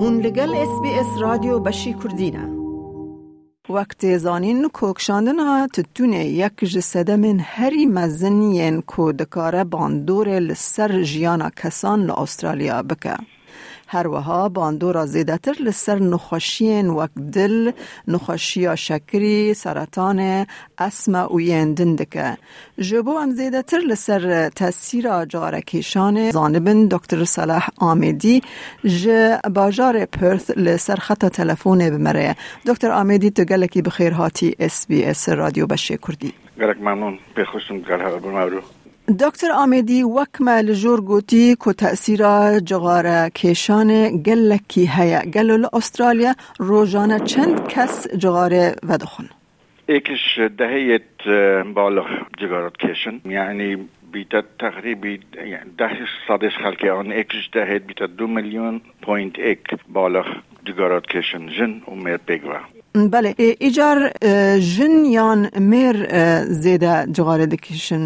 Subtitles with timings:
[0.00, 2.48] هون لگل اس بی اس رادیو بشی کردینه
[3.68, 11.50] وقت زانین کوکشاندن ها تتونه یک جسده من هری مزنین کو دکاره باندور لسر جیانا
[11.50, 13.16] کسان لاسترالیا بکه.
[13.90, 17.72] هر وها باندورا زیدتر لسر نخوشین وک دل
[18.08, 20.46] نخوشیا شکری سرطان
[20.78, 22.36] اسم و یندن دکه
[22.78, 28.42] جبو ام زیدتر لسر تاثیر جارکیشان زانبن دکتر صلاح آمیدی
[28.84, 29.08] ج
[29.54, 35.28] باجار پرث لسر خط تلفون بمره دکتر آمیدی تو گلکی بخیر هاتی اس بی اس
[35.28, 38.60] رادیو بشه کردی گلک ممنون بخوشم گل بمرو
[39.08, 42.20] دکتر آمیدی وکم لجور گوتی کو تأثیر
[42.58, 48.52] جغار کشان گلکی هیا گلول استرالیا روزانه چند کس جغار
[48.88, 49.28] ودخون
[49.88, 51.28] ایکش دهیت
[51.74, 52.06] بالغ
[52.38, 55.90] جغارت کشن یعنی بیتا تقریبی يعني ده
[56.28, 57.12] صدش خلقی آن.
[57.12, 59.60] ایکش دهیت بیتا دو میلیون پوینت ایک
[59.92, 60.26] بالغ
[60.64, 63.98] جغارت کشن جن و میر بگوه بله ایجار
[64.58, 65.40] جن یان
[65.72, 65.96] میر
[66.44, 68.02] زیده جغاره دکشن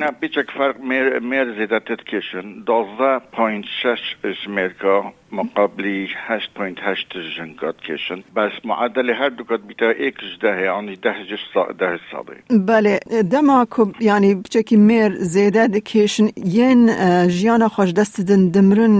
[0.00, 7.12] نه بیچک فرق میر, میر زیده تدکشن دوزده پوینت شش اشمرکا مقابلی هشت پوینت هشت
[7.38, 8.18] جنگات کشن.
[8.36, 11.44] بس معدل هر دو کات بیتا ایکش ده یعنی ده جش
[11.78, 13.00] ده ساده بله
[13.32, 16.28] دما کب یعنی بچکی میر زیده دکشن.
[16.36, 16.80] ین
[17.28, 18.96] جیانا خوش دست دن دمرن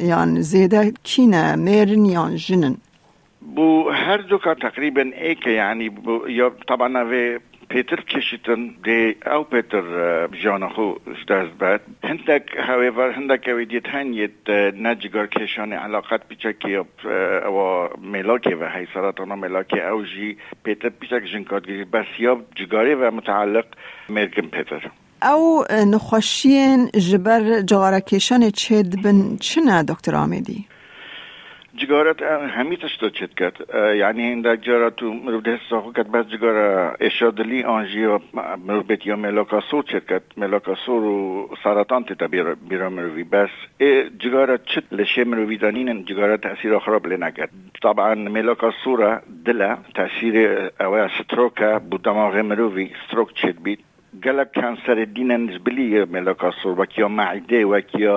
[0.00, 2.76] یان زیده کینه میرن یان جنن.
[3.58, 5.90] بو هر دو که تقریبا ایک یعنی
[6.28, 9.82] یا طبعا و پیتر کشیتن دی او پیتر
[10.42, 14.50] جانا خو اشتاز بعد هندک however هندک اوی دیت هنیت
[14.82, 16.86] نجگار کشان علاقت پیچکی او
[18.02, 23.10] ملاکی و هی سرطان ملاکی او جی پیتر پیچک جنکات گیری بس یا جگاری و
[23.10, 23.66] متعلق
[24.08, 24.90] مرگم پیتر
[25.22, 30.66] او نخوشین جبر جغارکیشان چید بن چنه دکتر آمیدی؟
[31.78, 32.22] جگارت
[32.58, 33.56] همیتش تو چت کرد.
[33.96, 35.58] یعنی این در جارا تو مرو ده
[35.96, 38.18] کرد بس جگارا اشادلی آنجی و
[38.66, 40.22] مرو بیت یا ملاکا سور چت کرد.
[40.36, 42.26] ملاکا سور و سرطان تیتا
[42.68, 43.50] بیرا مروی بس
[44.18, 47.50] جگارا چت لشه مروی دانین جگارا تأثیر خراب لنگرد
[47.82, 50.34] طبعا ملاکا سورا دلا تأثیر
[50.80, 53.84] اوه ستروکا بو دماغ مروی ستروک چت بید.
[54.24, 58.16] گلک کانسر دین نسبلی ملاکا سور وکیا معده وکیا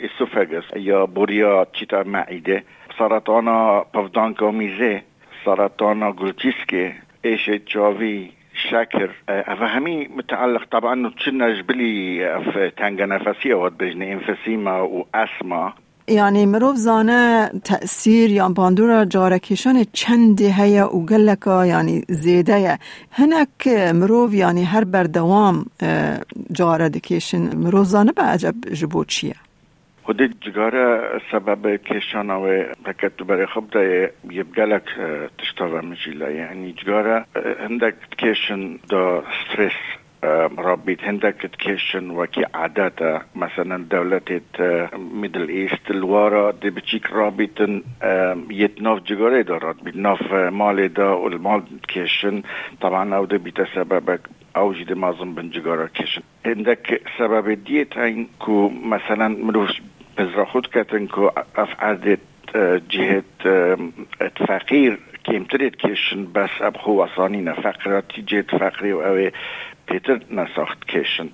[0.00, 2.02] اسوفاگس یا بوریا چیتا
[2.98, 3.48] سرطان
[3.94, 5.02] پفدانکا میزه
[5.44, 6.92] سرطان گلتیسکه
[7.22, 8.30] ایش جاوی
[8.70, 9.10] شاكر
[9.60, 12.18] فهمي متعلق طبعا تشنا جبلي
[12.52, 15.72] في تانجا نفسية ود بجني انفسيما واسما
[16.08, 22.78] یعنی مروف زانه تأثیر یا باندورا جارکیشان چند هیا و گلکا یعنی زیده
[23.10, 25.66] هنک مروف یعنی هر بردوام
[26.52, 29.34] جاره دکیشن مروف زانه به عجب جبو چیه؟
[30.08, 32.46] خودی جگاره سبب کشان و
[32.86, 34.84] رکت برای خب ده یبگلک
[35.38, 37.24] تشتاوه مجیله یعنی جگاره
[37.60, 39.78] هندک کشن دا سترس
[40.58, 44.40] رابط هندك ادكيشن وكي عادات مثلا دولة
[45.12, 47.60] ميدل ايست الوارا دي بتشيك رابط
[48.50, 52.42] يتناف جغاري دارات بيتناف مالي دا والمال ادكيشن
[52.80, 54.18] طبعا او ده بيتسبب
[54.56, 59.82] اوجي دي مازم بن جغارة كيشن عندك سبب ديت هين كو مثلا مروش
[61.06, 62.20] كو اف عادت
[62.90, 63.22] جهة
[64.48, 69.30] فقير كيمتريت كيشن بس اب خو فقراتي جهة فقري و
[69.90, 71.28] بيتر نساخت كيشن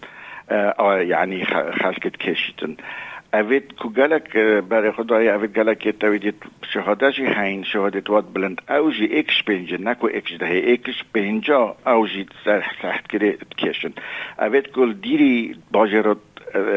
[0.51, 2.77] اه يعني خلقت كيشتن
[3.35, 4.37] اوید کو گلک
[4.71, 6.35] برای خدای اوید گلک تویدیت
[6.73, 8.63] شهادشی هین شهادت واد بلند.
[8.69, 13.93] اوجی اکش پنجه نکو اکش دهی اکش پنجا اوجی سحت کرده کشن.
[14.39, 16.19] اوید کل دیری باجرات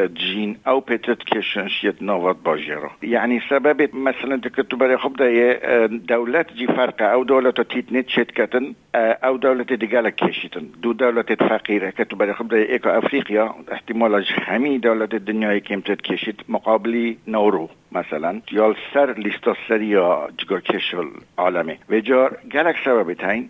[0.08, 6.54] جين او بتت كيشن شيت نوات باجرة يعني سبب مثلا تكتب بري خب ده دولات
[6.54, 12.18] جي فرقة او دولة تيت نت شتكتن او دولة دقالة كيشتن دو دولة فقيرة كتب
[12.18, 18.42] بري خب ده ايكو افريقيا احتمال همي دولة الدنيا كيم تتكيشت مقابلي نورو مثلا.
[18.52, 23.50] يال سر ليستا سريا جگار كشل عالمي وجار گلك سبب تاين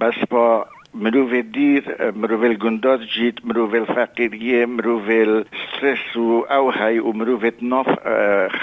[0.00, 7.12] بس با مروو دیر مروو گنداز جیت، مروو فقیریه مروو سترس و او های و
[7.12, 7.88] مروو ناف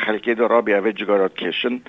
[0.05, 1.81] خلکی در رابی اوه جگارات کشن.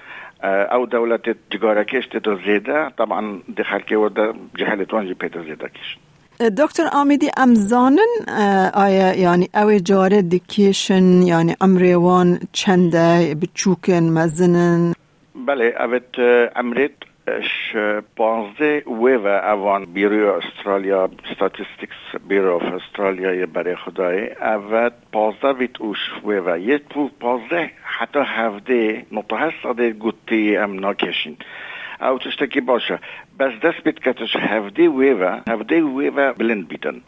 [0.73, 2.91] او دولت جگارا کشت تو زیده.
[2.99, 6.01] طبعا دی خلکی و در جهلتوان جی پیتو زیده کشن.
[6.49, 8.13] دکتر آمیدی امزانن
[8.75, 14.93] آیا یعنی اوی جاره دیکیشن یعنی امریوان چنده بچوکن مزنن؟
[15.47, 16.19] بله اوت
[16.57, 16.91] امرت
[17.73, 21.97] 16 ویو اوان بیرو استرالیا ستاتیستیکس
[22.29, 24.33] بیرو اف استرالیا برای خدای.
[24.33, 26.57] اول 15 ویت اوش ویو.
[26.57, 31.37] یک پول 15 حتی هفته نطه ساده گوتی ام ناکشین
[32.01, 32.99] او تشتکی باشه.
[33.39, 37.01] بس دست بیت کتش هفته ویو هفته ویو بلند بیتن.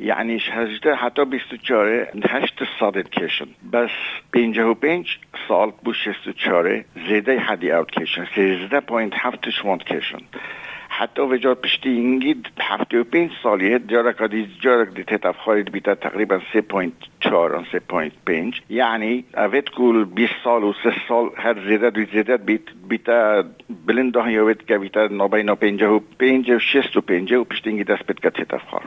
[0.00, 3.46] يعني هجده حتی 24 هشت صادت کشن.
[3.72, 3.90] بس
[4.32, 5.18] 55
[5.48, 8.26] سال بو 64 زیده حدی اوت کشن.
[8.34, 10.18] 13 پوینت هفتش واند کشن.
[10.88, 15.94] حتی وجا پشتی اینگید هفته و پنج سالیه جارک دی جارک دی تتف خارید بیتا
[15.94, 18.60] تقریبا سه پوینت چار سه پوینت پنج.
[18.68, 23.44] یعنی اوید کول بیس سال و سه سال هر زیده دوی زیده بیت بیتا
[23.86, 27.70] بلند ده یاوید که بیتا نابینا پنجه و پنجه و شست و پنجه و پشتی
[27.70, 28.84] اینگید دست بیت که تتف خار.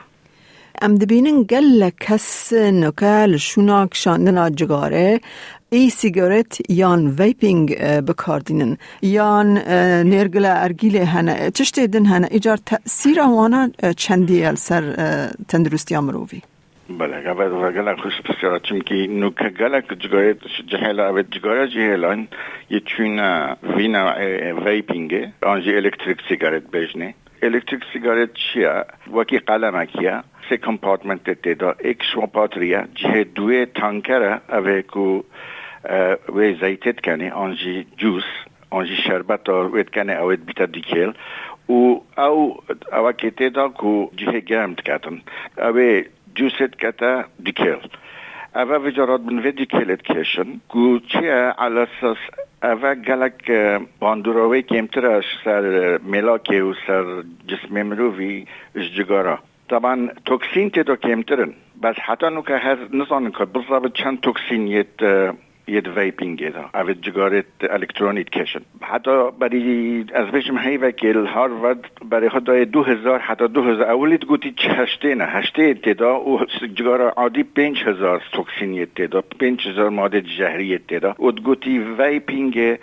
[0.81, 5.22] ام دبینن گل کس نکال شوناک شاندنا جگاره
[5.70, 7.78] ای سیگارت یان ویپینگ
[8.08, 8.78] بکاردینن.
[9.02, 9.58] یان
[10.10, 11.52] نرگل ارگیل هنه.
[11.52, 12.28] چشت دن هنه.
[12.31, 14.84] ایجار تأثیر وانا چندی سر
[15.48, 16.42] تندرستی مروی
[17.00, 20.38] بله قبل و گلک خوش بسیار چون که نوکه گلک جگاره
[20.68, 22.26] جهلا اوید جگاره جهلا
[22.69, 23.19] یه چون
[23.78, 24.14] وینا
[24.66, 25.34] ویپینگه.
[25.42, 27.14] آنجی الکتریک سیگارت بجنه.
[27.44, 35.24] الکتریک سیگارت چیه؟ وکی قلمکیه سه کمپارتمنت تیدا ایک شوپاتریا جه دوی تانکره؟ اوه کو
[36.36, 38.24] و زیتت کنه آنجی جوس
[38.69, 41.13] آنجی شربت وید کنه اوید بیتا دیکیل
[41.69, 41.74] و
[42.18, 42.57] او
[42.92, 45.22] او که تیدا کو جه گرمت کتن
[45.57, 46.01] اوه
[46.36, 47.78] جوست کتا دیکیل
[48.56, 50.62] اوه وجارات من وی دیکیلت کشن.
[50.69, 52.18] کو چیه؟ على اساس
[52.63, 53.51] اوه گلک
[54.00, 58.45] باندوراوی کمترش سر ملاکه و سر جسم مروی
[58.75, 59.39] جگارا
[59.69, 65.01] طبعا توكسين تدو كيمترن بس حتى انه كهر نظن بالضبط چند توكسين يت
[65.68, 72.83] اذا او جگارت الکترونیت کشن حتی برای از بشم هی وکیل هاروارد برای خدای دو
[72.83, 76.45] هزار حتی دو هزار اولیت گوتی هشته نه هشته تدا و
[76.75, 82.77] جگار عادی پنج هزار توکسین تدا پنج هزار ماده جهری تدا و گوتی ویپینگ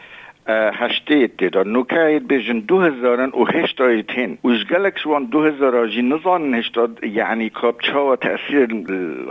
[0.49, 6.03] هشته تدا نوکاید بجن دو هزارن و هشتاید هن وش گلک شوان دو هزار آجی
[6.03, 7.05] نزان هشتاد.
[7.05, 8.69] یعنی کاب چا و تأثیر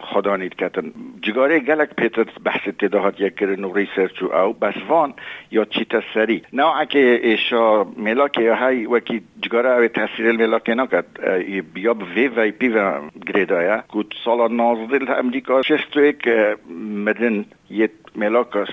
[0.01, 0.91] خدانید کتن
[1.21, 4.53] جگاره گلک پیتر بحث تداهات یک کرن و ریسرچ او.
[4.53, 5.13] بس وان
[5.51, 11.05] یا چی تسری نوعا که ایشا ملاک یا های وکی جگاره او تأثیر ملاک نکد.
[11.75, 12.93] یا وی وی پی و
[13.27, 15.61] گریدایا کود سالا نازدل امریکا.
[15.61, 16.27] شستو ایک
[17.05, 18.69] مدن یه ملاکاس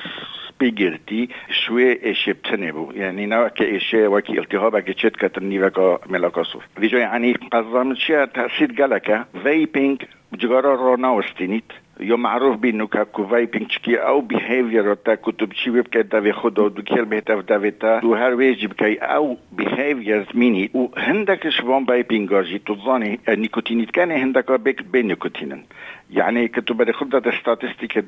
[2.72, 7.94] بو یعنی نه که ایشه وکی التهاب اگه چت کتن نیوکا ملاکاسو ویجا یعنی قضام
[7.94, 9.24] چیه؟ تأثیر گلکه.
[9.44, 10.06] ویپینگ
[10.38, 11.72] جگارا را ناوستینید.
[12.00, 16.32] یا معروف بینو که کو ویپینگ چکی او بیهیویر تا کتب چی وب که دوی
[16.32, 20.70] خود دو کل بهتا دوی تا دو هر ویجی بکی او بیهیویر مینی.
[20.74, 25.62] و هندک شبان ویپینگ آجی تو زانی نیکوتینید کنه هندک بک بی نیکوتینن
[26.10, 28.04] يعني كنت بدي خدة ستاتستيك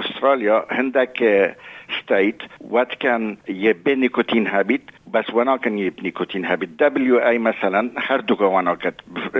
[0.00, 1.18] استراليا عندك
[2.02, 7.90] ستيت وات كان يبي نيكوتين هابيت بس وأنا كان يبي نيكوتين هابيت دبليو اي مثلا
[7.96, 8.94] هردوغا وأنا كت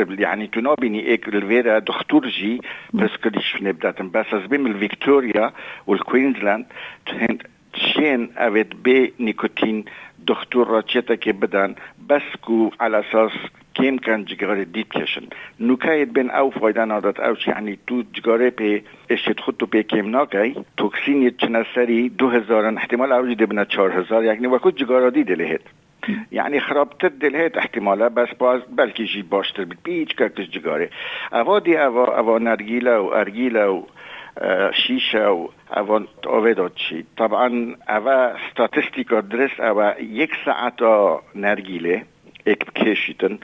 [0.08, 2.60] يعني تنوبيني إيك الفيرا دكتور جي
[2.94, 5.52] بس كديش نبداتن بس بين الفيكتوريا
[5.86, 6.66] والكوينزلاند
[7.74, 9.84] شين افيت بي نيكوتين
[10.18, 11.74] دكتور راتشتا كي بدن
[12.08, 13.32] بس كو على أساس
[13.76, 15.26] كيم جگاره دید کشن.
[15.60, 20.10] نوکاید بین او فایده نادت اوش یعنی تو جگاره پی اشت خود تو پی کم
[20.10, 25.24] ناکی توکسین چنه سری دو هزارن احتمال اوجی دبنا چار هزار یعنی وکو جگاره دی
[25.24, 25.60] دلهت.
[26.32, 29.78] يعني خرابتر دلهت احتمالا بس باز بلکه جی باشتر بید.
[29.84, 30.90] بیچ ککتش جگاره.
[31.32, 33.82] اوا دی اوا اوا نرگیله و ارگیله و
[34.86, 37.04] شیشه و اوان اوه چی.
[37.18, 39.60] طبعا اوا ستاتستیکا درست.
[39.60, 40.82] اوا یک ساعت
[41.34, 42.02] نرگیله.
[42.46, 43.38] ekpkeshitën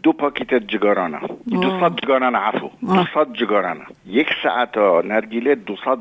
[0.00, 1.20] dupa دو gjëgarana.
[1.22, 1.38] Oh.
[1.52, 2.70] عفو دو afu.
[2.82, 3.92] Oh.
[4.06, 5.98] یک ساعت Jeksa دو nargile dusat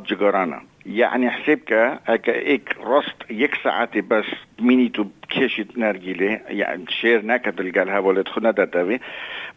[0.85, 4.25] یعنی يعني که هكا اك راست یک ساعت بس
[4.59, 8.21] مينيتو كاشي نارجيلي يعني شيرنا كتلقى لها ولا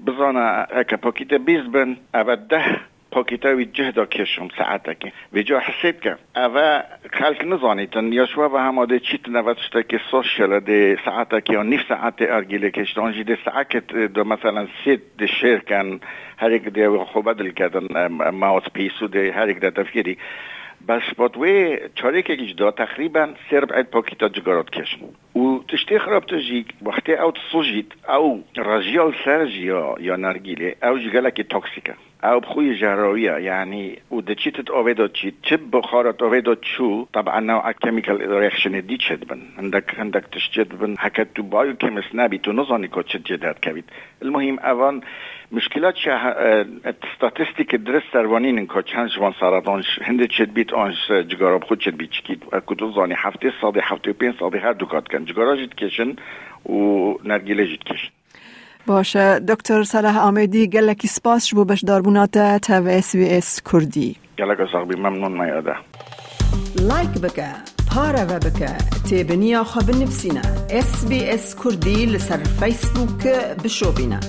[0.00, 2.80] بزانه اگه پاکیت هكا بن بيزبن ابدا
[3.14, 6.16] پاکیتاوی جهدا کشم ساعتکی و جا حسیب که.
[6.36, 11.80] اوه خلق نزانیتن یا شما و هماده چیت نوشته که سوشل ده ساعتکی یا نیف
[11.88, 12.98] ساعت ارگیله کشت.
[12.98, 13.76] آنجی ده ساعت
[14.14, 16.00] دو مثلا سید ده شیر کن
[16.36, 20.18] هر یک ده خوب بدل کردن ماوس پیسو ده هر یک ده تفکیری.
[20.88, 24.98] بس بات وی چاره که جدا تقریبا سرب عید پاکیتا جگارات کشن
[25.40, 29.62] و تشتی خراب تجیک وقتی او تصوجید او رجیال سرجی
[30.00, 31.94] یا, نرگیله او جگله که توکسیکه
[32.24, 38.86] او بخوي جراوية يعني ودتشيت اوفيدو تشي تشب بخارة اوفيدو تشو طبعا نوع كيميكال رياكشن
[38.86, 43.84] دي تشدبن عندك عندك تشجدبن حكت تو بايو كيمس نبي تو نظني كو تشجدات كبيت
[44.22, 45.00] المهم اوان
[45.52, 46.66] مشكلات شاه
[47.16, 52.10] ستاتستيك درس سروانين انكو چند جوان سرطانش هنده چد بیت آنش جگارا خود چد بیت
[52.10, 52.44] چکید.
[52.66, 55.24] کدو زانی هفته ساده هفته پین ساده هر دوکات کن.
[55.24, 56.16] جگارا جید کشن
[56.68, 58.08] و نرگیله جید کشن.
[58.86, 59.38] باشه.
[59.38, 64.16] دکتر صلاح آمدی گلکی سپاس شبو بش داربونات تا و اس وی اس کردی.
[64.38, 65.74] گلک صاحبی ممنون میاده
[66.80, 67.48] لایک بکه
[67.90, 68.68] پارا و بکه.
[69.08, 73.26] تیبنیا خواب نفسینا اس بی اس کردی لسر فیسبوک
[73.64, 74.20] بشو بینا